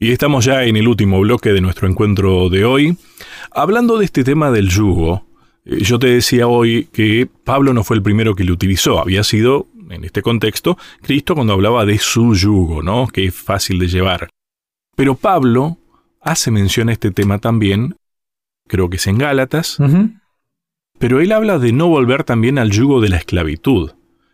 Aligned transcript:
Y 0.00 0.12
estamos 0.12 0.44
ya 0.44 0.62
en 0.62 0.76
el 0.76 0.86
último 0.86 1.18
bloque 1.20 1.52
de 1.52 1.60
nuestro 1.60 1.88
encuentro 1.88 2.48
de 2.50 2.64
hoy. 2.64 2.96
Hablando 3.50 3.98
de 3.98 4.04
este 4.04 4.22
tema 4.22 4.52
del 4.52 4.68
yugo, 4.68 5.26
eh, 5.64 5.82
yo 5.82 5.98
te 5.98 6.06
decía 6.06 6.46
hoy 6.46 6.88
que 6.92 7.28
Pablo 7.42 7.74
no 7.74 7.82
fue 7.82 7.96
el 7.96 8.02
primero 8.02 8.36
que 8.36 8.44
lo 8.44 8.52
utilizó, 8.52 9.00
había 9.00 9.24
sido, 9.24 9.66
en 9.90 10.04
este 10.04 10.22
contexto, 10.22 10.78
Cristo 11.02 11.34
cuando 11.34 11.52
hablaba 11.52 11.84
de 11.84 11.98
su 11.98 12.36
yugo, 12.36 12.80
¿no? 12.80 13.08
Que 13.08 13.24
es 13.24 13.34
fácil 13.34 13.80
de 13.80 13.88
llevar. 13.88 14.28
Pero 14.94 15.16
Pablo 15.16 15.78
hace 16.20 16.52
mención 16.52 16.90
a 16.90 16.92
este 16.92 17.10
tema 17.10 17.40
también, 17.40 17.96
creo 18.68 18.88
que 18.88 18.98
es 18.98 19.06
en 19.08 19.18
Gálatas, 19.18 19.78
pero 21.00 21.20
él 21.20 21.32
habla 21.32 21.58
de 21.58 21.72
no 21.72 21.88
volver 21.88 22.22
también 22.22 22.58
al 22.58 22.70
yugo 22.70 23.00
de 23.00 23.08
la 23.08 23.16
esclavitud, 23.16 23.92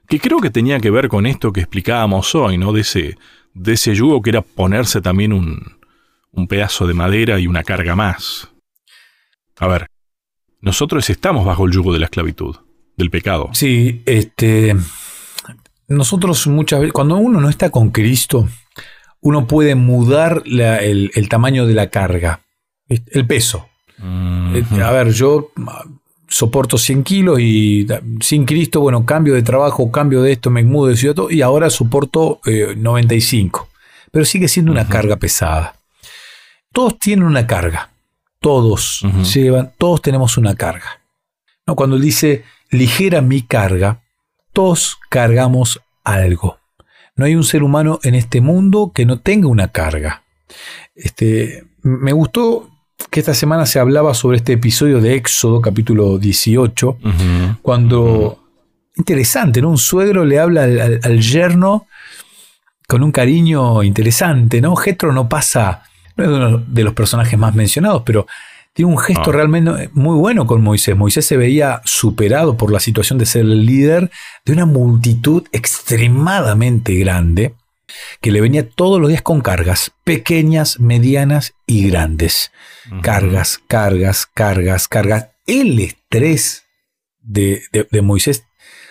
que 0.08 0.20
creo 0.20 0.40
que 0.40 0.50
tenía 0.50 0.78
que 0.80 0.90
ver 0.90 1.08
con 1.08 1.24
esto 1.24 1.54
que 1.54 1.60
explicábamos 1.60 2.34
hoy, 2.34 2.58
¿no? 2.58 2.72
De 2.72 2.82
ese 2.82 3.16
de 3.54 3.72
ese 3.72 3.94
yugo 3.94 4.20
que 4.20 4.30
era 4.30 4.42
ponerse 4.42 5.00
también 5.00 5.32
un, 5.32 5.78
un 6.32 6.48
pedazo 6.48 6.86
de 6.86 6.94
madera 6.94 7.38
y 7.38 7.46
una 7.46 7.62
carga 7.62 7.96
más. 7.96 8.50
A 9.58 9.68
ver, 9.68 9.86
nosotros 10.60 11.08
estamos 11.10 11.44
bajo 11.44 11.66
el 11.66 11.72
yugo 11.72 11.92
de 11.92 12.00
la 12.00 12.06
esclavitud, 12.06 12.56
del 12.96 13.10
pecado. 13.10 13.50
Sí, 13.52 14.02
este. 14.06 14.77
Nosotros 15.86 16.46
muchas 16.46 16.80
veces, 16.80 16.92
cuando 16.92 17.16
uno 17.16 17.40
no 17.40 17.48
está 17.48 17.70
con 17.70 17.90
Cristo, 17.90 18.48
uno 19.20 19.46
puede 19.46 19.74
mudar 19.74 20.42
el, 20.46 21.28
tamaño 21.28 21.66
de 21.66 21.74
la 21.74 21.91
carga, 21.91 22.41
el 22.88 23.27
peso. 23.27 23.68
A 24.00 24.91
ver, 24.91 25.12
yo 25.12 25.52
soporto 26.34 26.78
100 26.78 27.04
kilos 27.04 27.38
y 27.38 27.86
sin 28.20 28.44
Cristo, 28.44 28.80
bueno, 28.80 29.06
cambio 29.06 29.34
de 29.34 29.42
trabajo, 29.44 29.92
cambio 29.92 30.20
de 30.20 30.32
esto, 30.32 30.50
me 30.50 30.64
mudo 30.64 30.88
de 30.88 30.96
ciudad 30.96 31.30
y 31.30 31.42
ahora 31.42 31.70
soporto 31.70 32.41
95. 32.44 33.68
Eh, 33.70 34.08
Pero 34.10 34.24
sigue 34.24 34.48
siendo 34.48 34.72
una 34.72 34.88
carga 34.88 35.14
pesada. 35.14 35.76
Todos 36.72 36.98
tienen 36.98 37.24
una 37.24 37.46
carga. 37.46 37.91
Todos 38.41 39.06
llevan, 39.32 39.72
todos 39.78 40.02
tenemos 40.02 40.36
una 40.36 40.56
carga. 40.56 41.00
¿No? 41.68 41.76
Cuando 41.76 41.94
él 41.94 42.02
dice 42.02 42.42
ligera 42.69 43.20
mi 43.20 43.42
carga, 43.42 44.02
todos 44.52 44.98
cargamos 45.08 45.80
algo. 46.02 46.58
No 47.14 47.26
hay 47.26 47.36
un 47.36 47.44
ser 47.44 47.62
humano 47.62 48.00
en 48.02 48.16
este 48.16 48.41
mundo 48.41 48.91
que 48.92 49.06
no 49.06 49.20
tenga 49.20 49.46
una 49.46 49.69
carga. 49.69 50.24
Este, 50.96 51.64
me 51.82 52.12
gustó 52.12 52.73
que 53.10 53.20
esta 53.20 53.34
semana 53.34 53.66
se 53.66 53.78
hablaba 53.78 54.14
sobre 54.14 54.38
este 54.38 54.55
episodio 54.55 55.00
de 55.00 55.14
Éxodo, 55.14 55.60
capítulo 55.60 56.19
18, 56.19 56.98
cuando, 57.62 58.44
interesante, 58.97 59.62
¿no? 59.62 59.70
Un 59.70 59.78
suegro 59.78 60.24
le 60.24 60.38
habla 60.38 60.64
al, 60.64 61.20
yerno 61.20 61.86
con 62.88 63.02
un 63.02 63.12
cariño 63.12 63.82
interesante, 63.82 64.60
¿no? 64.60 64.77
Getro 64.77 65.12
no 65.12 65.28
pasa, 65.28 65.82
no 66.16 66.25
es 66.25 66.30
uno 66.30 66.58
de 66.58 66.84
los 66.84 66.94
personajes 66.94 67.38
más 67.38 67.55
mencionados, 67.55 68.02
pero 68.05 68.27
tiene 68.72 68.91
un 68.91 68.98
gesto 68.98 69.30
ah. 69.30 69.32
realmente 69.32 69.91
muy 69.92 70.16
bueno 70.16 70.47
con 70.47 70.62
Moisés. 70.62 70.97
Moisés 70.97 71.25
se 71.25 71.36
veía 71.36 71.80
superado 71.84 72.56
por 72.56 72.72
la 72.72 72.80
situación 72.80 73.19
de 73.19 73.27
ser 73.27 73.42
el 73.42 73.64
líder 73.64 74.10
de 74.44 74.52
una 74.52 74.66
multitud 74.66 75.44
extremadamente 75.52 76.94
grande 76.94 77.55
que 78.20 78.30
le 78.30 78.40
venía 78.40 78.68
todos 78.68 79.00
los 79.00 79.08
días 79.08 79.22
con 79.22 79.40
cargas, 79.40 79.92
pequeñas, 80.04 80.80
medianas 80.80 81.54
y 81.66 81.88
grandes. 81.88 82.52
Cargas, 83.02 83.60
cargas, 83.66 84.26
cargas, 84.26 84.88
cargas. 84.88 85.28
El 85.46 85.78
estrés 85.80 86.64
de, 87.20 87.62
Moisés, 88.02 88.44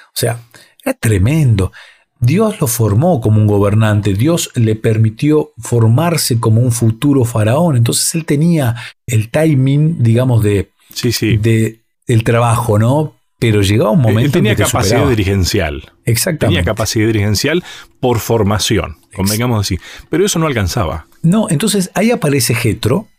o 0.07 0.15
sea, 0.15 0.41
era 0.83 0.93
tremendo. 0.93 1.71
Dios 2.19 2.61
lo 2.61 2.67
formó 2.67 3.19
como 3.19 3.39
un 3.39 3.47
gobernante, 3.47 4.13
Dios 4.13 4.51
le 4.55 4.75
permitió 4.75 5.51
formarse 5.57 6.39
como 6.39 6.61
un 6.61 6.71
futuro 6.71 7.25
faraón, 7.25 7.75
entonces 7.75 8.15
él 8.15 8.25
tenía 8.25 8.75
el 9.05 9.29
timing, 9.29 10.01
digamos, 10.01 10.41
de, 10.41 10.71
sí, 10.93 11.11
sí. 11.11 11.35
de 11.35 11.81
el 12.07 12.23
trabajo, 12.23 12.79
¿no? 12.79 13.15
Pero 13.43 13.61
llegaba 13.61 13.91
un 13.91 13.99
momento. 13.99 14.21
Él 14.21 14.31
tenía 14.31 14.55
capacidad 14.55 15.05
dirigencial. 15.09 15.91
Exactamente. 16.05 16.59
Tenía 16.59 16.63
capacidad 16.63 17.07
dirigencial 17.07 17.61
por 17.99 18.19
formación, 18.19 18.95
convengamos 19.13 19.59
así. 19.59 19.77
Pero 20.09 20.25
eso 20.25 20.39
no 20.39 20.47
alcanzaba. 20.47 21.07
No, 21.23 21.49
entonces 21.49 21.91
ahí 21.93 22.11
aparece 22.11 22.55
Getro 22.55 23.09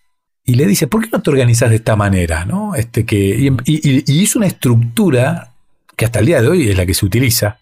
y 0.43 0.55
le 0.55 0.67
dice: 0.67 0.87
¿Por 0.87 1.05
qué 1.05 1.11
no 1.13 1.21
te 1.21 1.29
organizas 1.29 1.69
de 1.69 1.77
esta 1.77 1.95
manera? 1.95 2.47
¿no? 2.47 2.75
Este 2.75 3.05
que, 3.05 3.53
y, 3.67 4.13
hizo 4.23 4.39
una 4.39 4.47
estructura 4.47 5.53
que 5.95 6.07
hasta 6.07 6.21
el 6.21 6.27
día 6.27 6.41
de 6.41 6.49
hoy 6.49 6.71
es 6.71 6.77
la 6.79 6.87
que 6.87 6.95
se 6.95 7.05
utiliza. 7.05 7.59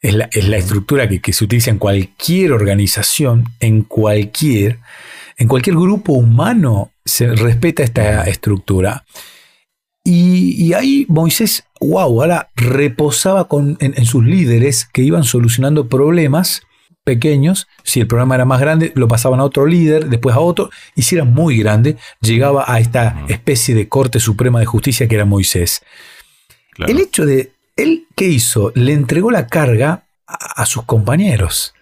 Es 0.00 0.14
la, 0.14 0.56
estructura 0.56 1.08
que, 1.10 1.20
que, 1.20 1.34
se 1.34 1.44
utiliza 1.44 1.70
en 1.70 1.78
cualquier 1.78 2.52
organización, 2.52 3.52
en 3.60 3.82
cualquier, 3.82 4.78
en 5.36 5.46
cualquier 5.46 5.76
grupo 5.76 6.14
humano 6.14 6.92
se 7.04 7.26
respeta 7.34 7.82
esta 7.82 8.22
estructura. 8.24 9.04
Y, 10.10 10.72
ahí 10.72 11.04
Moisés, 11.08 11.64
wow, 11.80 12.22
ahora 12.22 12.50
reposaba 12.56 13.48
con, 13.48 13.76
en, 13.80 14.04
sus 14.04 14.24
líderes 14.24 14.88
que 14.92 15.02
iban 15.02 15.24
solucionando 15.24 15.88
problemas 15.88 16.62
pequeños. 17.04 17.66
Si 17.84 18.00
el 18.00 18.06
problema 18.06 18.34
era 18.34 18.44
más 18.44 18.60
grande, 18.60 18.92
lo 18.94 19.08
pasaban 19.08 19.40
a 19.40 19.44
otro 19.44 19.66
líder, 19.66 20.08
después 20.08 20.34
a 20.36 20.40
otro. 20.40 20.70
Y 20.94 21.02
si 21.02 21.14
era 21.14 21.24
muy 21.24 21.58
grande, 21.58 21.96
llegaba 22.20 22.64
a 22.66 22.80
esta 22.80 23.24
especie 23.28 23.74
de 23.74 23.88
Corte 23.88 24.20
Suprema 24.20 24.60
de 24.60 24.66
Justicia 24.66 25.08
que 25.08 25.14
era 25.14 25.24
Moisés. 25.24 25.82
El 26.78 27.00
hecho 27.00 27.26
de, 27.26 27.52
él, 27.76 28.06
¿qué 28.14 28.28
hizo? 28.28 28.72
Le 28.74 28.92
entregó 28.92 29.30
la 29.30 29.46
carga 29.46 30.04
a, 30.26 30.62
a 30.62 30.66
sus 30.66 30.84
compañeros. 30.84 31.74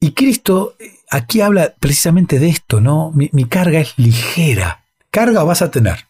Y 0.00 0.12
Cristo 0.12 0.74
aquí 1.10 1.40
habla 1.40 1.74
precisamente 1.78 2.38
de 2.38 2.48
esto, 2.48 2.80
¿no? 2.80 3.12
Mi, 3.14 3.30
mi 3.32 3.44
carga 3.44 3.80
es 3.80 3.94
ligera. 3.96 4.84
Carga 5.10 5.44
vas 5.44 5.62
a 5.62 5.70
tener 5.70 6.06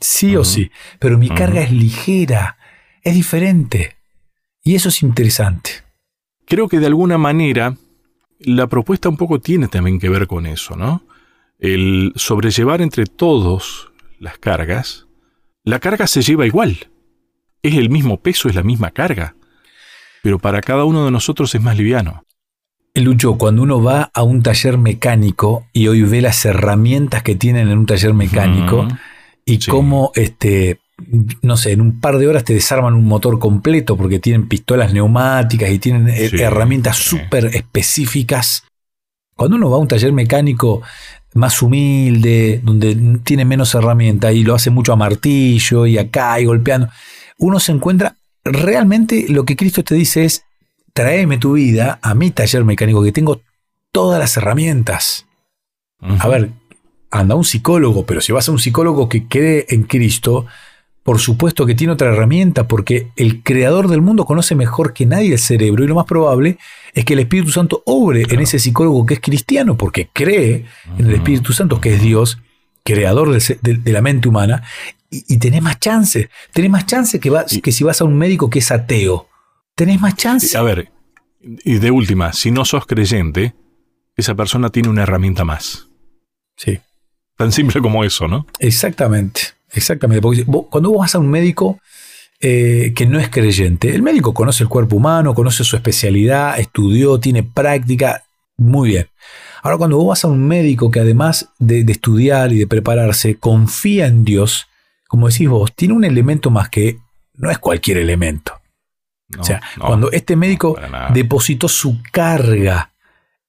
Sí 0.00 0.36
o 0.36 0.44
sí. 0.44 0.70
Pero 0.98 1.18
mi 1.18 1.28
carga 1.28 1.62
es 1.62 1.72
ligera, 1.72 2.58
es 3.02 3.14
diferente. 3.14 3.96
Y 4.62 4.74
eso 4.74 4.88
es 4.88 5.02
interesante. 5.02 5.70
Creo 6.46 6.68
que 6.68 6.80
de 6.80 6.86
alguna 6.86 7.18
manera 7.18 7.76
la 8.40 8.66
propuesta 8.66 9.08
un 9.08 9.16
poco 9.16 9.40
tiene 9.40 9.68
también 9.68 9.98
que 9.98 10.08
ver 10.08 10.26
con 10.26 10.46
eso, 10.46 10.76
¿no? 10.76 11.04
El 11.58 12.12
sobrellevar 12.16 12.80
entre 12.80 13.06
todos 13.06 13.92
las 14.18 14.38
cargas. 14.38 15.06
La 15.62 15.78
carga 15.78 16.06
se 16.06 16.22
lleva 16.22 16.46
igual. 16.46 16.90
Es 17.62 17.74
el 17.74 17.90
mismo 17.90 18.20
peso, 18.20 18.48
es 18.48 18.54
la 18.54 18.62
misma 18.62 18.90
carga. 18.90 19.34
Pero 20.22 20.38
para 20.38 20.60
cada 20.60 20.84
uno 20.84 21.04
de 21.04 21.10
nosotros 21.10 21.54
es 21.54 21.60
más 21.60 21.76
liviano. 21.76 22.24
Lucho, 22.94 23.38
cuando 23.38 23.62
uno 23.62 23.82
va 23.82 24.10
a 24.12 24.22
un 24.22 24.42
taller 24.42 24.76
mecánico 24.76 25.66
y 25.72 25.88
hoy 25.88 26.02
ve 26.02 26.20
las 26.20 26.44
herramientas 26.44 27.22
que 27.22 27.36
tienen 27.36 27.68
en 27.68 27.78
un 27.78 27.86
taller 27.86 28.14
mecánico, 28.14 28.88
y 29.50 29.58
cómo, 29.58 30.12
este, 30.14 30.80
no 31.42 31.56
sé, 31.56 31.72
en 31.72 31.80
un 31.80 32.00
par 32.00 32.18
de 32.18 32.28
horas 32.28 32.44
te 32.44 32.54
desarman 32.54 32.94
un 32.94 33.06
motor 33.06 33.38
completo 33.38 33.96
porque 33.96 34.18
tienen 34.18 34.48
pistolas 34.48 34.92
neumáticas 34.92 35.70
y 35.70 35.78
tienen 35.78 36.08
eh, 36.08 36.30
herramientas 36.38 36.96
súper 36.96 37.46
específicas. 37.46 38.64
Cuando 39.34 39.56
uno 39.56 39.70
va 39.70 39.76
a 39.76 39.80
un 39.80 39.88
taller 39.88 40.12
mecánico 40.12 40.82
más 41.34 41.62
humilde, 41.62 42.60
donde 42.62 43.18
tiene 43.24 43.44
menos 43.44 43.74
herramientas 43.74 44.34
y 44.34 44.44
lo 44.44 44.54
hace 44.54 44.70
mucho 44.70 44.92
a 44.92 44.96
martillo 44.96 45.86
y 45.86 45.98
acá 45.98 46.40
y 46.40 46.44
golpeando, 46.44 46.88
uno 47.38 47.58
se 47.58 47.72
encuentra 47.72 48.16
realmente 48.44 49.26
lo 49.28 49.44
que 49.44 49.56
Cristo 49.56 49.82
te 49.82 49.94
dice 49.94 50.24
es, 50.24 50.44
tráeme 50.92 51.38
tu 51.38 51.54
vida 51.54 51.98
a 52.02 52.14
mi 52.14 52.30
taller 52.30 52.64
mecánico 52.64 53.02
que 53.02 53.12
tengo 53.12 53.40
todas 53.92 54.18
las 54.18 54.36
herramientas. 54.36 55.26
A 56.18 56.28
ver, 56.28 56.50
anda 57.10 57.34
un 57.34 57.44
psicólogo, 57.44 58.06
pero 58.06 58.20
si 58.20 58.32
vas 58.32 58.48
a 58.48 58.52
un 58.52 58.58
psicólogo 58.58 59.08
que 59.08 59.26
cree 59.26 59.66
en 59.68 59.82
Cristo, 59.84 60.46
por 61.02 61.18
supuesto 61.18 61.66
que 61.66 61.74
tiene 61.74 61.92
otra 61.92 62.12
herramienta, 62.12 62.68
porque 62.68 63.10
el 63.16 63.42
creador 63.42 63.88
del 63.88 64.02
mundo 64.02 64.24
conoce 64.24 64.54
mejor 64.54 64.92
que 64.92 65.06
nadie 65.06 65.32
el 65.32 65.38
cerebro 65.38 65.82
y 65.82 65.88
lo 65.88 65.94
más 65.94 66.04
probable 66.04 66.58
es 66.94 67.04
que 67.04 67.14
el 67.14 67.20
Espíritu 67.20 67.50
Santo 67.50 67.82
obre 67.86 68.24
en 68.28 68.40
ese 68.40 68.58
psicólogo 68.58 69.06
que 69.06 69.14
es 69.14 69.20
cristiano, 69.20 69.76
porque 69.76 70.08
cree 70.12 70.66
en 70.98 71.06
el 71.06 71.14
Espíritu 71.14 71.52
Santo, 71.52 71.80
que 71.80 71.94
es 71.94 72.02
Dios, 72.02 72.38
creador 72.84 73.30
de, 73.30 73.92
la 73.92 74.02
mente 74.02 74.28
humana, 74.28 74.62
y, 75.10 75.38
tenés 75.38 75.62
más 75.62 75.80
chance, 75.80 76.30
tenés 76.52 76.70
más 76.70 76.86
chance 76.86 77.18
que, 77.18 77.32
que 77.60 77.72
si 77.72 77.82
vas 77.82 78.00
a 78.00 78.04
un 78.04 78.16
médico 78.16 78.48
que 78.48 78.60
es 78.60 78.70
ateo, 78.70 79.28
tenés 79.74 80.00
más 80.00 80.14
chance. 80.14 80.56
A 80.56 80.62
ver, 80.62 80.92
y 81.40 81.78
de 81.78 81.90
última, 81.90 82.32
si 82.32 82.52
no 82.52 82.64
sos 82.64 82.86
creyente, 82.86 83.54
esa 84.16 84.36
persona 84.36 84.70
tiene 84.70 84.88
una 84.88 85.02
herramienta 85.02 85.44
más. 85.44 85.88
Sí. 86.56 86.78
Tan 87.40 87.52
simple 87.52 87.80
como 87.80 88.04
eso, 88.04 88.28
¿no? 88.28 88.46
Exactamente, 88.58 89.40
exactamente. 89.72 90.20
Porque 90.20 90.44
cuando 90.44 90.90
vos 90.90 90.98
vas 90.98 91.14
a 91.14 91.18
un 91.18 91.30
médico 91.30 91.80
eh, 92.38 92.92
que 92.94 93.06
no 93.06 93.18
es 93.18 93.30
creyente, 93.30 93.94
el 93.94 94.02
médico 94.02 94.34
conoce 94.34 94.62
el 94.62 94.68
cuerpo 94.68 94.96
humano, 94.96 95.32
conoce 95.34 95.64
su 95.64 95.74
especialidad, 95.74 96.60
estudió, 96.60 97.18
tiene 97.18 97.42
práctica, 97.42 98.24
muy 98.58 98.90
bien. 98.90 99.08
Ahora, 99.62 99.78
cuando 99.78 99.96
vos 99.96 100.08
vas 100.08 100.22
a 100.26 100.28
un 100.28 100.46
médico 100.46 100.90
que 100.90 101.00
además 101.00 101.48
de, 101.58 101.80
estudiar 101.88 102.52
y 102.52 102.58
de 102.58 102.66
prepararse, 102.66 103.36
confía 103.36 104.06
en 104.06 104.22
Dios, 104.26 104.66
como 105.08 105.26
decís 105.26 105.48
vos, 105.48 105.74
tiene 105.74 105.94
un 105.94 106.04
elemento 106.04 106.50
más 106.50 106.68
que 106.68 106.98
no 107.36 107.50
es 107.50 107.58
cualquier 107.58 107.96
elemento. 107.96 108.52
o 109.38 109.44
sea, 109.44 109.62
cuando 109.78 110.12
este 110.12 110.36
médico 110.36 110.78
depositó 111.14 111.68
su 111.68 112.02
carga 112.12 112.92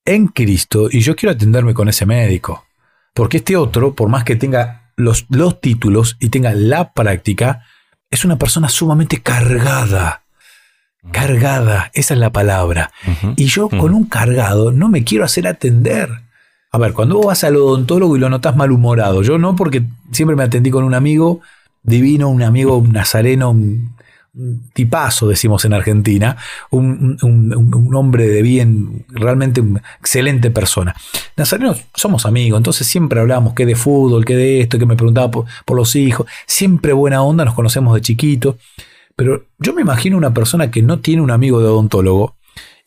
en 0.06 0.28
Cristo 0.28 0.88
y 0.90 1.02
yo 1.02 1.14
quiero 1.14 1.34
atenderme 1.34 1.74
con 1.74 1.90
ese 1.90 2.06
médico. 2.06 2.64
Porque 3.14 3.38
este 3.38 3.58
otro, 3.58 3.94
por 3.94 4.10
más 4.10 4.24
que 4.24 4.36
tenga 4.36 4.92
los, 4.96 5.26
los 5.30 5.60
títulos 5.60 6.18
y 6.20 6.30
tenga 6.30 6.54
la 6.54 6.94
práctica, 6.94 7.66
es 8.10 8.26
una 8.26 8.38
persona 8.38 8.70
sumamente 8.70 9.22
cargada. 9.22 10.24
Cargada, 11.12 11.90
esa 11.94 12.14
es 12.14 12.20
la 12.20 12.32
palabra. 12.32 12.92
Y 13.36 13.46
yo 13.46 13.70
con 13.70 13.94
un 13.94 14.06
cargado 14.06 14.72
no 14.72 14.88
me 14.88 15.04
quiero 15.04 15.26
hacer 15.26 15.48
atender. 15.48 16.10
A 16.72 16.78
ver, 16.78 16.94
cuando 16.94 17.16
vos 17.16 17.26
vas 17.26 17.44
al 17.44 17.56
odontólogo 17.56 18.16
y 18.16 18.20
lo 18.20 18.30
notas 18.30 18.56
malhumorado, 18.56 19.24
yo 19.24 19.38
no 19.38 19.56
porque 19.56 19.84
siempre 20.12 20.36
me 20.36 20.44
atendí 20.44 20.70
con 20.70 20.84
un 20.84 20.94
amigo 20.94 21.42
divino, 21.82 22.30
un 22.30 22.44
amigo 22.44 22.84
nazareno, 22.92 23.56
tipazo, 24.74 25.28
decimos 25.28 25.66
en 25.66 25.74
Argentina, 25.74 26.38
un, 26.70 27.18
hombre 27.94 28.28
de 28.28 28.42
bien, 28.42 29.06
realmente 29.10 29.62
una 29.62 29.84
excelente 30.00 30.52
persona. 30.52 30.96
Nazareno, 31.36 31.76
somos 31.94 32.26
amigos, 32.26 32.58
entonces 32.58 32.88
siempre 32.88 33.20
hablábamos 33.20 33.54
que 33.54 33.66
de 33.66 33.76
fútbol, 33.76 34.24
que 34.24 34.36
de 34.36 34.62
esto, 34.62 34.80
que 34.80 34.86
me 34.86 34.96
preguntaba 34.96 35.30
por, 35.30 35.46
por 35.66 35.78
los 35.78 35.96
hijos, 35.96 36.28
siempre 36.48 36.94
buena 36.94 37.24
onda, 37.24 37.44
nos 37.46 37.56
conocemos 37.56 37.94
de 37.94 38.02
chiquito, 38.02 38.58
pero 39.16 39.46
yo 39.60 39.74
me 39.74 39.82
imagino 39.82 40.18
una 40.18 40.34
persona 40.34 40.72
que 40.72 40.82
no 40.82 41.00
tiene 41.00 41.22
un 41.22 41.32
amigo 41.32 41.60
de 41.60 41.68
odontólogo 41.68 42.36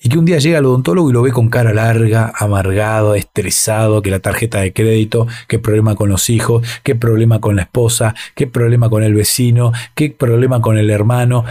y 0.05 0.11
que 0.11 0.19
un 0.19 0.27
día 0.27 0.37
llega 0.37 0.59
al 0.59 0.67
odontólogo 0.67 1.09
y 1.09 1.15
lo 1.15 1.23
ve 1.23 1.33
con 1.33 1.49
cara 1.49 1.73
larga, 1.73 2.31
amargado, 2.39 3.15
estresado, 3.15 4.03
que 4.03 4.11
la 4.11 4.19
tarjeta 4.19 4.61
de 4.61 4.75
crédito, 4.75 5.27
qué 5.49 5.59
problema 5.59 5.95
con 5.95 6.11
los 6.11 6.29
hijos, 6.29 6.62
qué 6.83 6.95
problema 6.95 7.41
con 7.41 7.56
la 7.56 7.62
esposa, 7.62 8.15
qué 8.35 8.47
problema 8.47 8.91
con 8.91 9.03
el 9.03 9.15
vecino, 9.15 9.73
qué 9.95 10.11
problema 10.11 10.61
con 10.61 10.77
el 10.77 10.91
hermano. 10.91 11.47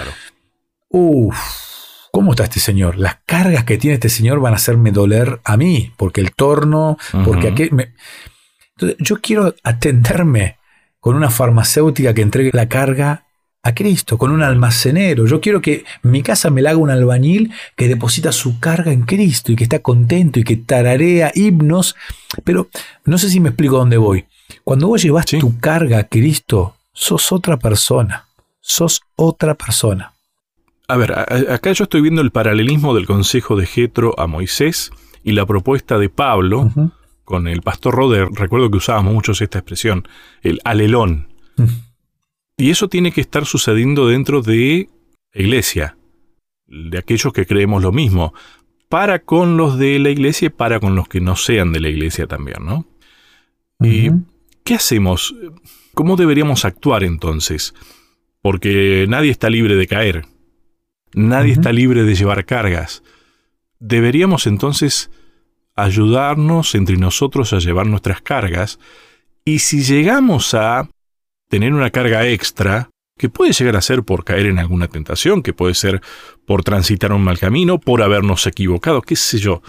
Uf, 0.89 1.35
¿cómo 2.11 2.33
está 2.33 2.43
este 2.43 2.59
señor? 2.59 2.99
Las 2.99 3.17
cargas 3.25 3.63
que 3.63 3.79
tiene 3.79 3.95
este 3.95 4.09
señor 4.09 4.39
van 4.39 4.53
a 4.53 4.57
hacerme 4.57 4.91
doler 4.91 5.39
a 5.43 5.57
mí, 5.57 5.91
porque 5.97 6.21
el 6.21 6.31
torno, 6.31 6.99
porque 7.25 7.47
aquel... 7.47 7.71
Entonces, 8.75 8.97
yo 8.99 9.19
quiero 9.19 9.55
atenderme 9.63 10.57
con 10.99 11.15
una 11.15 11.31
farmacéutica 11.31 12.13
que 12.13 12.21
entregue 12.21 12.51
la 12.53 12.69
carga 12.69 13.25
a 13.63 13.73
Cristo, 13.73 14.17
con 14.17 14.31
un 14.31 14.43
almacenero. 14.43 15.25
Yo 15.25 15.39
quiero 15.39 15.61
que 15.61 15.85
mi 16.01 16.21
casa 16.21 16.49
me 16.49 16.61
la 16.61 16.71
haga 16.71 16.79
un 16.79 16.89
albañil 16.89 17.51
que 17.77 17.87
deposita 17.87 18.33
su 18.33 18.59
carga 18.59 18.91
en 18.91 19.03
Cristo 19.03 19.53
y 19.53 19.55
que 19.55 19.63
está 19.63 19.79
contento 19.79 20.39
y 20.39 20.43
que 20.43 20.57
tararea 20.57 21.31
himnos. 21.33 21.95
Pero 22.43 22.67
no 23.05 23.17
sé 23.17 23.29
si 23.29 23.39
me 23.39 23.49
explico 23.49 23.77
dónde 23.77 23.97
voy. 23.97 24.25
Cuando 24.65 24.89
vos 24.89 25.01
llevas 25.01 25.25
tu 25.25 25.59
carga 25.59 25.99
a 25.99 26.03
Cristo, 26.03 26.75
sos 26.91 27.31
otra 27.31 27.57
persona. 27.57 28.25
Sos 28.59 29.01
otra 29.15 29.55
persona. 29.55 30.13
A 30.89 30.97
ver, 30.97 31.13
acá 31.13 31.71
yo 31.71 31.85
estoy 31.85 32.01
viendo 32.01 32.21
el 32.21 32.31
paralelismo 32.31 32.93
del 32.93 33.05
consejo 33.05 33.55
de 33.55 33.65
Jetro 33.65 34.13
a 34.19 34.27
Moisés 34.27 34.91
y 35.23 35.31
la 35.31 35.45
propuesta 35.45 35.97
de 35.97 36.09
Pablo 36.09 36.69
con 37.23 37.47
el 37.47 37.61
pastor 37.61 37.95
Roder. 37.95 38.27
Recuerdo 38.33 38.69
que 38.69 38.77
usábamos 38.77 39.13
mucho 39.13 39.31
esta 39.31 39.59
expresión, 39.59 40.05
el 40.41 40.59
alelón. 40.65 41.29
Y 42.57 42.69
eso 42.69 42.87
tiene 42.87 43.11
que 43.11 43.21
estar 43.21 43.45
sucediendo 43.45 44.07
dentro 44.07 44.41
de 44.41 44.89
la 45.33 45.41
iglesia, 45.41 45.97
de 46.67 46.97
aquellos 46.97 47.33
que 47.33 47.45
creemos 47.45 47.81
lo 47.81 47.91
mismo, 47.91 48.33
para 48.89 49.19
con 49.19 49.57
los 49.57 49.79
de 49.79 49.97
la 49.97 50.11
iglesia 50.11 50.47
y 50.47 50.49
para 50.49 50.79
con 50.79 50.95
los 50.95 51.07
que 51.07 51.19
no 51.19 51.35
sean 51.35 51.73
de 51.73 51.79
la 51.79 51.89
iglesia 51.89 52.27
también, 52.27 52.63
¿no? 52.63 52.85
¿Y 53.79 54.11
qué 54.63 54.75
hacemos? 54.75 55.35
¿Cómo 55.93 56.15
deberíamos 56.15 56.63
actuar 56.63 57.03
entonces? 57.03 57.73
Porque 58.41 59.05
nadie 59.09 59.31
está 59.31 59.49
libre 59.49 59.75
de 59.75 59.87
caer, 59.87 60.25
nadie 61.13 61.53
está 61.53 61.71
libre 61.73 62.03
de 62.03 62.15
llevar 62.15 62.45
cargas. 62.45 63.03
Deberíamos 63.79 64.47
entonces 64.47 65.09
ayudarnos 65.75 66.75
entre 66.75 66.97
nosotros 66.97 67.51
a 67.53 67.59
llevar 67.59 67.87
nuestras 67.87 68.21
cargas 68.21 68.79
y 69.43 69.59
si 69.59 69.81
llegamos 69.81 70.53
a 70.53 70.89
tener 71.53 71.71
una 71.71 71.91
carga 71.91 72.25
extra 72.25 72.89
que 73.15 73.29
puede 73.29 73.53
llegar 73.53 73.75
a 73.75 73.81
ser 73.83 74.01
por 74.01 74.23
caer 74.23 74.47
en 74.47 74.57
alguna 74.57 74.87
tentación, 74.87 75.43
que 75.43 75.53
puede 75.53 75.75
ser 75.75 76.01
por 76.47 76.63
transitar 76.63 77.13
un 77.13 77.23
mal 77.23 77.37
camino, 77.37 77.79
por 77.79 78.01
habernos 78.01 78.47
equivocado, 78.47 79.03
qué 79.03 79.15
sé 79.15 79.37
yo. 79.37 79.61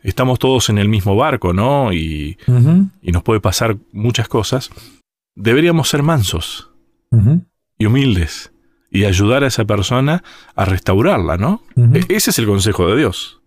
Estamos 0.00 0.38
todos 0.38 0.70
en 0.70 0.78
el 0.78 0.88
mismo 0.88 1.14
barco, 1.14 1.52
¿no? 1.52 1.92
Y, 1.92 2.38
nos 3.02 3.22
puede 3.22 3.40
pasar 3.40 3.76
muchas 3.92 4.28
cosas. 4.28 4.70
Deberíamos 5.34 5.90
ser 5.90 6.02
mansos 6.02 6.70
y 7.76 7.84
humildes 7.84 8.50
y 8.90 9.04
ayudar 9.04 9.44
a 9.44 9.48
esa 9.48 9.66
persona 9.66 10.24
a 10.54 10.64
restaurarla, 10.64 11.36
¿no? 11.36 11.62
E-, 11.76 12.06
ese 12.08 12.30
es 12.30 12.38
el 12.38 12.46
consejo 12.46 12.88
de 12.88 12.96
Dios. 12.96 13.42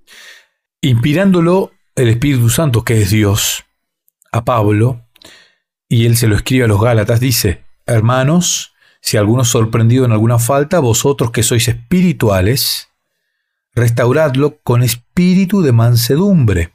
Inspirándolo 0.80 1.72
el 1.96 2.10
Espíritu 2.10 2.50
Santo, 2.50 2.84
que 2.84 3.02
es 3.02 3.10
Dios, 3.10 3.66
a 4.32 4.46
Pablo, 4.46 5.08
y 5.88 6.06
él 6.06 6.18
se 6.18 6.28
lo 6.28 6.36
escribe 6.36 6.66
a 6.66 6.68
los 6.68 6.80
Gálatas, 6.80 7.20
dice, 7.20 7.68
Hermanos, 7.90 8.74
si 9.02 9.18
alguno 9.18 9.44
sorprendido 9.44 10.06
en 10.06 10.12
alguna 10.12 10.38
falta, 10.38 10.80
vosotros 10.80 11.32
que 11.32 11.42
sois 11.42 11.68
espirituales, 11.68 12.90
restauradlo 13.74 14.60
con 14.64 14.84
espíritu 14.84 15.62
de 15.62 15.72
mansedumbre, 15.72 16.74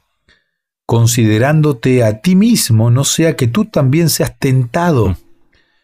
considerándote 0.85 2.03
a 2.03 2.21
ti 2.21 2.35
mismo, 2.35 2.91
no 2.91 3.05
sea 3.05 3.35
que 3.35 3.47
tú 3.47 3.65
también 3.65 4.09
seas 4.09 4.37
tentado. 4.37 5.17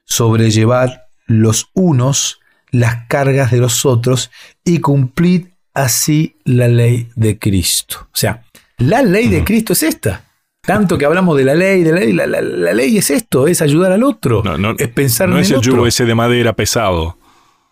Sobrellevad 0.04 1.04
los 1.28 1.70
unos 1.74 2.40
las 2.72 3.06
cargas 3.08 3.52
de 3.52 3.58
los 3.58 3.86
otros 3.86 4.32
y 4.66 4.80
cumplid 4.80 5.48
así 5.74 6.38
la 6.44 6.68
ley 6.68 7.10
de 7.16 7.40
Cristo. 7.40 8.08
O 8.14 8.18
sea, 8.18 8.44
la 8.78 9.02
ley 9.02 9.30
de 9.30 9.44
Cristo 9.44 9.74
es 9.74 9.84
esta. 9.84 10.26
Tanto 10.62 10.98
que 10.98 11.06
hablamos 11.06 11.38
de 11.38 11.44
la 11.44 11.56
ley, 11.56 11.84
de 11.84 11.92
la 11.92 12.00
ley, 12.00 12.14
la, 12.14 12.74
ley 12.74 12.98
es 12.98 13.10
esto, 13.10 13.48
es 13.48 13.62
ayudar 13.62 13.92
al 13.92 14.04
otro, 14.04 14.44
es 14.78 14.88
pensar 14.90 15.28
no 15.28 15.36
en 15.36 15.42
es 15.42 15.52
el, 15.52 15.62
yugo 15.62 15.88
ese 15.88 16.06
de 16.06 16.14
madera 16.14 16.54
pesado. 16.54 17.18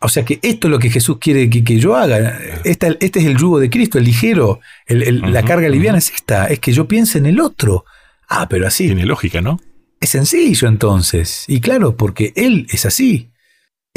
O 0.02 0.10
sea 0.10 0.24
que 0.24 0.40
esto 0.42 0.68
es 0.68 0.72
lo 0.72 0.80
que 0.80 0.90
Jesús 0.90 1.18
quiere 1.20 1.50
que, 1.50 1.78
yo 1.78 1.96
haga. 1.96 2.40
este 2.64 2.98
es 2.98 3.26
el 3.26 3.38
yugo 3.38 3.60
de 3.60 3.70
Cristo, 3.70 3.98
el 3.98 4.06
ligero, 4.06 4.60
la 4.88 5.44
carga 5.44 5.70
liviana 5.70 6.00
es 6.00 6.10
esta, 6.10 6.48
es 6.48 6.60
que 6.60 6.72
yo 6.72 6.88
piense 6.88 7.20
en 7.20 7.28
el 7.28 7.40
otro. 7.40 7.86
Ah, 8.28 8.48
pero 8.50 8.66
así. 8.66 8.88
Tiene 8.88 9.06
lógica, 9.06 9.42
¿no? 9.42 9.60
Es 10.00 10.12
sencillo 10.12 10.68
entonces. 10.68 11.46
Y 11.48 11.62
claro, 11.62 11.96
porque 11.96 12.32
Él 12.36 12.68
es 12.72 12.86
así. 12.86 13.30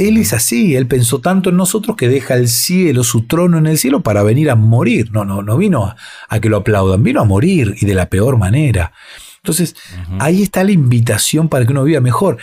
Él 0.08 0.16
es 0.16 0.32
así, 0.32 0.74
Él 0.74 0.86
pensó 0.86 1.20
tanto 1.20 1.50
en 1.50 1.56
nosotros 1.56 1.96
que 1.96 2.08
deja 2.08 2.34
el 2.34 2.48
cielo, 2.48 3.04
su 3.04 3.22
trono 3.22 3.58
en 3.58 3.66
el 3.66 3.78
cielo, 3.78 4.02
para 4.02 4.22
venir 4.22 4.50
a 4.50 4.56
morir. 4.56 5.10
No, 5.12 5.24
no, 5.24 5.42
no 5.42 5.56
vino 5.56 5.94
a, 6.28 6.40
que 6.40 6.48
lo 6.48 6.58
aplaudan, 6.58 7.02
vino 7.02 7.20
a 7.20 7.24
morir 7.24 7.76
y 7.80 7.86
de 7.86 7.94
la 7.94 8.06
peor 8.06 8.36
manera. 8.38 8.92
Entonces, 9.36 9.76
ahí 10.18 10.42
está 10.42 10.64
la 10.64 10.72
invitación 10.72 11.48
para 11.48 11.66
que 11.66 11.72
uno 11.72 11.84
viva 11.84 12.00
mejor. 12.00 12.38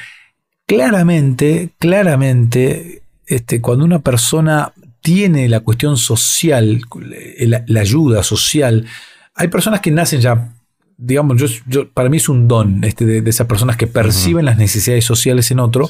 Claramente, 0.66 1.72
claramente, 1.80 3.04
este, 3.26 3.62
cuando 3.62 3.86
una 3.86 4.00
persona 4.00 4.74
tiene 5.02 5.48
la 5.50 5.62
cuestión 5.62 5.98
social, 5.98 6.82
la 7.38 7.80
ayuda 7.80 8.24
social, 8.24 8.86
hay 9.34 9.48
personas 9.48 9.80
que 9.80 9.92
nacen 9.92 10.22
ya 10.22 10.54
digamos, 11.02 11.62
yo, 11.66 11.90
para 11.90 12.10
mí 12.10 12.18
es 12.18 12.28
un 12.28 12.48
don 12.48 12.84
este, 12.84 13.06
de, 13.06 13.30
esas 13.30 13.48
personas 13.48 13.78
que 13.78 13.88
perciben 13.88 14.44
las 14.44 14.58
necesidades 14.58 15.06
sociales 15.06 15.50
en 15.50 15.60
otro 15.60 15.88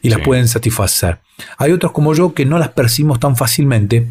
y 0.00 0.08
las 0.08 0.20
pueden 0.20 0.46
satisfacer. 0.46 1.18
Hay 1.58 1.72
otros 1.72 1.90
como 1.90 2.14
yo 2.14 2.32
que 2.32 2.46
no 2.46 2.58
las 2.58 2.68
percibimos 2.68 3.18
tan 3.18 3.36
fácilmente, 3.36 4.08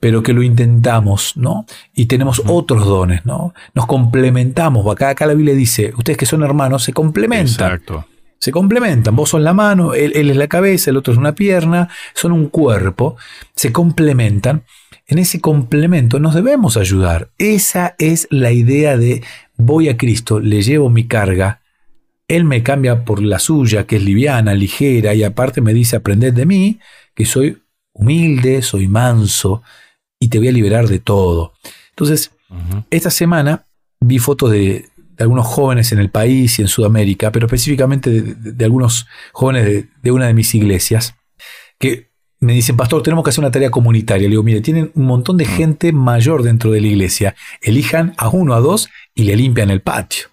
pero 0.00 0.24
que 0.24 0.32
lo 0.32 0.42
intentamos, 0.42 1.36
¿no? 1.36 1.64
Y 1.94 2.06
tenemos 2.06 2.42
otros 2.46 2.84
dones, 2.84 3.24
¿no? 3.24 3.54
Nos 3.74 3.86
complementamos. 3.86 4.84
Acá, 4.92 5.10
acá 5.10 5.26
la 5.26 5.34
Biblia 5.34 5.54
dice, 5.54 5.92
ustedes 5.96 6.18
que 6.18 6.26
son 6.26 6.42
hermanos 6.42 6.82
se 6.82 6.92
complementan. 6.92 7.72
Exacto. 7.72 8.04
Se 8.38 8.50
complementan. 8.50 9.14
Vos 9.14 9.30
sos 9.30 9.40
la 9.40 9.52
mano, 9.52 9.94
él, 9.94 10.12
él 10.16 10.30
es 10.30 10.36
la 10.36 10.48
cabeza, 10.48 10.90
el 10.90 10.96
otro 10.96 11.12
es 11.12 11.18
una 11.18 11.36
pierna, 11.36 11.88
son 12.14 12.32
un 12.32 12.48
cuerpo, 12.48 13.16
se 13.54 13.70
complementan. 13.70 14.64
En 15.06 15.18
ese 15.18 15.40
complemento 15.40 16.18
nos 16.18 16.34
debemos 16.34 16.76
ayudar. 16.76 17.30
Esa 17.38 17.94
es 17.98 18.26
la 18.30 18.50
idea 18.50 18.96
de 18.96 19.22
voy 19.56 19.88
a 19.88 19.96
Cristo, 19.96 20.40
le 20.40 20.62
llevo 20.62 20.90
mi 20.90 21.06
carga, 21.06 21.62
Él 22.28 22.44
me 22.44 22.62
cambia 22.62 23.04
por 23.04 23.22
la 23.22 23.38
suya, 23.38 23.86
que 23.86 23.96
es 23.96 24.02
liviana, 24.02 24.54
ligera, 24.54 25.14
y 25.14 25.22
aparte 25.22 25.60
me 25.60 25.74
dice, 25.74 25.96
aprended 25.96 26.32
de 26.32 26.46
mí, 26.46 26.80
que 27.14 27.24
soy 27.24 27.62
humilde, 27.92 28.62
soy 28.62 28.88
manso, 28.88 29.62
y 30.18 30.28
te 30.28 30.38
voy 30.38 30.48
a 30.48 30.52
liberar 30.52 30.88
de 30.88 30.98
todo. 30.98 31.52
Entonces, 31.90 32.30
esta 32.90 33.10
semana 33.10 33.66
vi 34.00 34.18
fotos 34.18 34.50
de, 34.50 34.88
algunos 35.18 35.46
jóvenes 35.46 35.92
en 35.92 35.98
el 35.98 36.10
país 36.10 36.58
y 36.58 36.62
en 36.62 36.68
Sudamérica, 36.68 37.30
pero 37.30 37.46
específicamente 37.46 38.10
de, 38.10 38.64
algunos 38.64 39.06
jóvenes 39.32 39.64
de, 39.64 39.88
de 40.02 40.10
una 40.10 40.26
de 40.26 40.34
mis 40.34 40.54
iglesias, 40.54 41.14
que 41.78 42.11
me 42.42 42.54
dicen, 42.54 42.76
pastor, 42.76 43.04
tenemos 43.04 43.22
que 43.22 43.30
hacer 43.30 43.44
una 43.44 43.52
tarea 43.52 43.70
comunitaria. 43.70 44.24
Le 44.24 44.30
digo, 44.30 44.42
mire, 44.42 44.60
tienen 44.60 44.90
un 44.96 45.06
montón 45.06 45.36
de 45.36 45.44
gente 45.44 45.92
mayor 45.92 46.42
dentro 46.42 46.72
de 46.72 46.80
la 46.80 46.88
iglesia. 46.88 47.36
Elijan 47.60 48.14
a 48.18 48.28
uno, 48.30 48.54
a 48.54 48.60
dos 48.60 48.88
y 49.14 49.22
le 49.22 49.36
limpian 49.36 49.70
el 49.70 49.80
patio. 49.80 50.26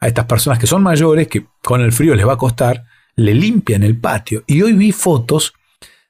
A 0.00 0.08
estas 0.08 0.24
personas 0.24 0.58
que 0.58 0.66
son 0.66 0.82
mayores, 0.82 1.28
que 1.28 1.46
con 1.62 1.80
el 1.82 1.92
frío 1.92 2.16
les 2.16 2.26
va 2.26 2.32
a 2.32 2.36
costar, 2.36 2.84
le 3.14 3.32
limpian 3.32 3.84
el 3.84 3.96
patio. 3.96 4.42
Y 4.48 4.60
hoy 4.62 4.72
vi 4.72 4.90
fotos 4.90 5.54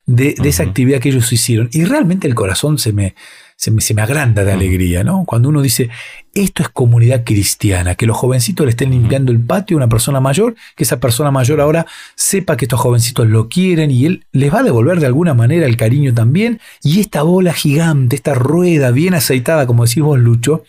de, 0.07 0.37
esa 0.43 0.62
actividad 0.62 1.00
que 1.00 1.11
ellos 1.11 1.31
hicieron 1.31 1.69
y 1.71 1.85
realmente 1.85 2.26
el 2.26 2.35
corazón 2.35 2.78
se 2.78 2.95
me, 2.95 3.14
se 3.56 3.70
me, 3.70 3.80
se 3.80 3.94
me 3.94 4.02
agranda 4.02 4.44
de 4.44 4.52
alegría, 4.52 5.02
¿no? 5.02 5.25
Cuando 5.25 5.48
uno 5.48 5.62
dice, 5.62 5.88
esto 6.34 6.62
es 6.62 6.68
comunidad 6.68 7.25
cristiana, 7.25 7.94
que 7.94 8.04
los 8.04 8.16
jovencitos 8.16 8.66
le 8.66 8.70
estén 8.70 8.90
limpiando 8.90 9.32
el 9.32 9.40
patio 9.40 9.76
a 9.76 9.78
una 9.78 9.88
persona 9.88 10.20
mayor, 10.20 10.54
que 10.76 10.84
esa 10.84 11.00
persona 11.00 11.30
mayor 11.30 11.62
ahora 11.62 11.86
sepa 12.14 12.56
que 12.56 12.66
estos 12.66 12.80
jovencitos 12.80 13.26
lo 13.28 13.48
quieren 13.48 13.90
y 13.90 14.04
él 14.04 14.26
les 14.32 14.52
va 14.52 14.60
a 14.60 14.62
devolver 14.62 15.00
de 15.00 15.06
alguna 15.06 15.32
manera 15.32 15.66
el 15.66 15.78
cariño 15.78 16.12
también. 16.12 16.60
Y 16.82 17.00
esta 17.00 17.22
bola 17.22 17.54
gigante, 17.54 18.14
esta 18.14 18.34
rueda 18.34 18.90
bien 18.90 19.14
aceitada, 19.14 19.66
como 19.66 19.86
decís 19.86 20.02
vos, 20.02 20.18
Lucho, 20.18 20.64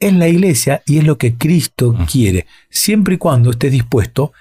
es 0.00 0.12
la 0.12 0.26
iglesia 0.26 0.82
y 0.84 0.98
es 0.98 1.04
lo 1.04 1.16
que 1.16 1.36
Cristo 1.36 1.96
quiere, 2.10 2.46
siempre 2.70 3.14
y 3.14 3.18
cuando 3.18 3.52
estés 3.52 3.70
dispuesto 3.70 4.32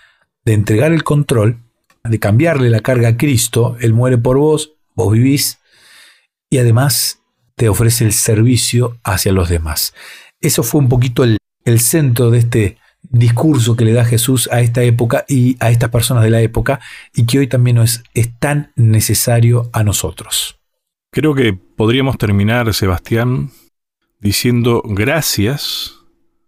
de 0.43 0.53
entregar 0.53 0.91
el 0.91 1.03
control, 1.03 1.59
de 2.03 2.17
cambiarle 2.17 2.71
la 2.71 2.79
carga 2.79 3.09
a 3.09 3.17
Cristo, 3.17 3.77
Él 3.79 3.93
muere 3.93 4.17
por 4.17 4.39
vos, 4.39 4.73
vos 4.95 5.13
vivís, 5.13 5.59
y 6.49 6.57
además 6.57 7.20
te 7.61 7.69
ofrece 7.69 8.03
el 8.03 8.11
servicio 8.11 8.97
hacia 9.03 9.31
los 9.31 9.47
demás. 9.47 9.93
Eso 10.39 10.63
fue 10.63 10.81
un 10.81 10.89
poquito 10.89 11.23
el, 11.23 11.37
centro 11.79 12.31
de 12.31 12.39
este 12.39 12.77
discurso 13.03 13.75
que 13.75 13.85
le 13.85 13.93
da 13.93 14.03
Jesús 14.03 14.49
a 14.51 14.61
esta 14.61 14.81
época 14.81 15.25
y 15.27 15.57
a 15.59 15.69
estas 15.69 15.91
personas 15.91 16.23
de 16.23 16.31
la 16.31 16.41
época 16.41 16.79
y 17.13 17.27
que 17.27 17.37
hoy 17.37 17.45
también 17.45 17.77
es, 17.77 18.01
es 18.15 18.35
tan 18.39 18.71
necesario 18.75 19.69
a 19.73 19.83
nosotros. 19.83 20.59
Creo 21.11 21.35
que 21.35 21.53
podríamos 21.53 22.17
terminar, 22.17 22.73
Sebastián, 22.73 23.51
diciendo 24.19 24.81
gracias 24.83 25.93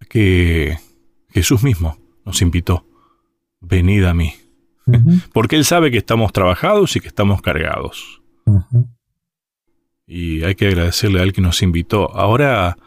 que 0.10 0.80
Jesús 1.30 1.62
mismo 1.62 2.00
nos 2.26 2.42
invitó. 2.42 2.88
Venid 3.62 4.06
a 4.06 4.16
mí. 4.16 4.34
Porque 5.32 5.58
Él 5.58 5.66
sabe 5.66 5.92
que 5.92 6.00
estamos 6.00 6.34
trabajados 6.34 6.96
y 6.96 7.02
que 7.02 7.08
estamos 7.08 7.40
cargados. 7.44 8.20
Y 10.06 10.44
hay 10.44 10.56
que 10.56 10.68
agradecerle 10.68 11.20
a 11.20 11.24
Él 11.24 11.34
que 11.34 11.42
nos 11.42 11.62
invitó. 11.62 12.14
Ahora, 12.16 12.78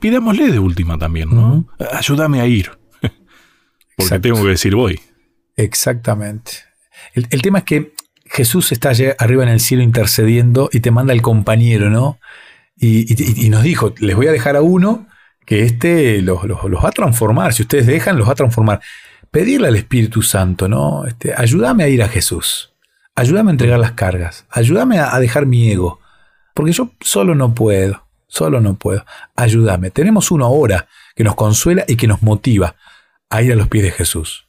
pidámosle 0.00 0.50
de 0.50 0.58
última 0.58 0.98
también, 0.98 1.30
¿no? 1.30 1.66
Ayúdame 1.92 2.40
a 2.40 2.46
ir. 2.46 2.70
Porque 3.96 4.18
tengo 4.20 4.42
que 4.42 4.50
decir 4.50 4.74
voy. 4.74 5.00
Exactamente. 5.56 6.52
El, 7.12 7.42
tema 7.42 7.58
es 7.58 7.64
que 7.64 7.92
Jesús 8.24 8.72
está 8.72 8.90
allá 8.90 9.14
arriba 9.18 9.42
en 9.42 9.50
el 9.50 9.60
cielo 9.60 9.82
intercediendo 9.82 10.68
y 10.72 10.80
te 10.80 10.90
manda 10.90 11.12
el 11.12 11.22
compañero, 11.22 11.90
¿no? 11.90 12.18
Y, 12.76 13.48
nos 13.50 13.62
dijo, 13.62 13.94
les 13.98 14.16
voy 14.16 14.26
a 14.26 14.32
dejar 14.32 14.56
a 14.56 14.62
uno 14.62 15.06
que 15.46 15.62
este 15.62 16.22
los, 16.22 16.42
va 16.44 16.88
a 16.88 16.92
transformar. 16.92 17.52
Si 17.52 17.62
ustedes 17.62 17.86
dejan, 17.86 18.18
los 18.18 18.26
va 18.26 18.32
a 18.32 18.36
transformar. 18.36 18.80
Pedirle 19.30 19.68
al 19.68 19.76
Espíritu 19.76 20.22
Santo, 20.22 20.68
¿no? 20.68 21.06
Este, 21.06 21.34
ayúdame 21.36 21.84
a 21.84 21.88
ir 21.88 22.02
a 22.02 22.08
Jesús. 22.08 22.72
Ayúdame 23.14 23.50
a 23.50 23.52
entregar 23.52 23.78
las 23.78 23.92
cargas. 23.92 24.46
Ayúdame 24.50 24.98
a 24.98 25.18
dejar 25.20 25.46
mi 25.46 25.70
ego. 25.70 26.00
Porque 26.54 26.72
yo 26.72 26.90
solo 27.00 27.34
no 27.34 27.52
puedo, 27.52 28.06
solo 28.28 28.60
no 28.60 28.74
puedo. 28.74 29.04
Ayúdame. 29.36 29.90
Tenemos 29.90 30.30
uno 30.30 30.46
ahora 30.46 30.88
que 31.14 31.24
nos 31.24 31.34
consuela 31.34 31.84
y 31.86 31.96
que 31.96 32.06
nos 32.06 32.22
motiva 32.22 32.76
a 33.28 33.42
ir 33.42 33.52
a 33.52 33.56
los 33.56 33.68
pies 33.68 33.84
de 33.84 33.90
Jesús. 33.90 34.46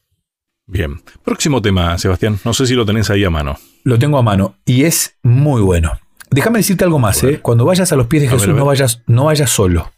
Bien. 0.67 1.01
Próximo 1.23 1.61
tema, 1.61 1.97
Sebastián. 1.97 2.39
No 2.43 2.53
sé 2.53 2.65
si 2.67 2.75
lo 2.75 2.85
tenés 2.85 3.09
ahí 3.09 3.23
a 3.23 3.29
mano. 3.29 3.57
Lo 3.83 3.99
tengo 3.99 4.17
a 4.17 4.21
mano 4.21 4.55
y 4.65 4.83
es 4.83 5.17
muy 5.23 5.61
bueno. 5.61 5.91
Déjame 6.31 6.59
decirte 6.59 6.83
algo 6.83 6.99
más, 6.99 7.23
¿eh? 7.23 7.39
Cuando 7.39 7.65
vayas 7.65 7.91
a 7.91 7.95
los 7.95 8.07
pies 8.07 8.23
de 8.23 8.29
Jesús, 8.29 8.53
no 8.53 8.65
vayas, 8.65 9.01
no 9.07 9.25
vayas 9.25 9.49
solo. 9.49 9.91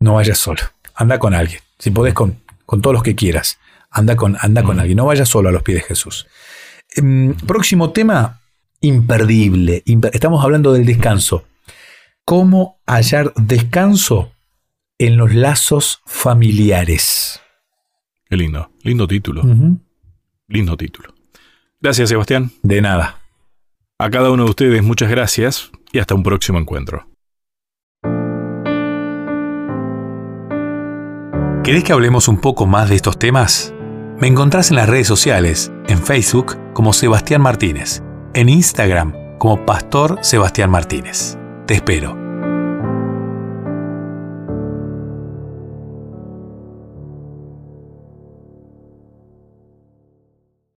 No 0.00 0.14
vayas 0.14 0.38
solo. 0.38 0.60
Anda 0.94 1.18
con 1.18 1.34
alguien. 1.34 1.60
Si 1.78 1.90
podés, 1.90 2.14
con, 2.14 2.40
con 2.66 2.82
todos 2.82 2.94
los 2.94 3.02
que 3.02 3.14
quieras. 3.14 3.58
Anda 3.90 4.16
con, 4.16 4.36
anda 4.40 4.62
con 4.62 4.78
alguien. 4.78 4.96
No 4.96 5.06
vayas 5.06 5.28
solo 5.28 5.48
a 5.48 5.52
los 5.52 5.62
pies 5.62 5.78
de 5.78 5.82
Jesús. 5.82 6.26
Em, 6.94 7.34
próximo 7.34 7.90
tema, 7.90 8.40
imperdible. 8.80 9.82
estamos 10.12 10.44
hablando 10.44 10.72
del 10.72 10.86
descanso. 10.86 11.44
¿Cómo 12.24 12.80
hallar 12.86 13.32
descanso 13.34 14.32
en 14.98 15.16
los 15.16 15.34
lazos 15.34 16.00
familiares? 16.06 17.40
Qué 18.28 18.36
lindo, 18.36 18.70
lindo 18.82 19.06
título. 19.06 19.42
Lindo 20.48 20.76
título. 20.76 21.14
Gracias, 21.80 22.08
Sebastián. 22.08 22.50
De 22.62 22.80
nada. 22.80 23.20
A 23.98 24.10
cada 24.10 24.30
uno 24.30 24.44
de 24.44 24.50
ustedes 24.50 24.82
muchas 24.82 25.10
gracias 25.10 25.70
y 25.92 25.98
hasta 25.98 26.14
un 26.14 26.22
próximo 26.22 26.58
encuentro. 26.58 27.06
¿Querés 31.62 31.84
que 31.84 31.92
hablemos 31.92 32.28
un 32.28 32.40
poco 32.40 32.66
más 32.66 32.90
de 32.90 32.96
estos 32.96 33.18
temas? 33.18 33.72
Me 34.18 34.28
encontrás 34.28 34.70
en 34.70 34.76
las 34.76 34.88
redes 34.88 35.06
sociales, 35.06 35.72
en 35.88 35.98
Facebook 35.98 36.58
como 36.74 36.92
Sebastián 36.92 37.40
Martínez 37.40 38.02
en 38.34 38.48
Instagram 38.48 39.38
como 39.38 39.64
Pastor 39.64 40.18
Sebastián 40.22 40.70
Martínez. 40.70 41.38
Te 41.66 41.74
espero. 41.74 42.23